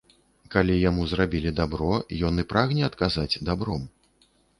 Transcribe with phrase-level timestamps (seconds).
[0.53, 1.91] Калі яму зрабілі дабро,
[2.29, 3.85] ён і прагне адказаць дабром.